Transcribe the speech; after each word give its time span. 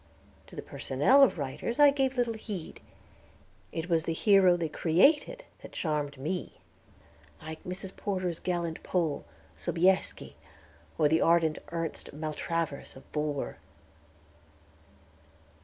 To 0.47 0.55
the 0.55 0.63
personnel 0.63 1.21
of 1.21 1.37
writers 1.37 1.77
I 1.77 1.91
gave 1.91 2.17
little 2.17 2.33
heed; 2.33 2.81
it 3.71 3.87
was 3.87 4.03
the 4.05 4.13
hero 4.13 4.57
they 4.57 4.67
created 4.67 5.43
that 5.61 5.73
charmed 5.73 6.17
me, 6.17 6.53
like 7.39 7.63
Miss 7.63 7.85
Porter's 7.95 8.39
gallant 8.39 8.81
Pole, 8.81 9.25
Sobieski, 9.55 10.35
or 10.97 11.07
the 11.07 11.21
ardent 11.21 11.59
Ernest 11.71 12.13
Maltravers, 12.13 12.95
of 12.95 13.11
Bulwer. 13.11 13.57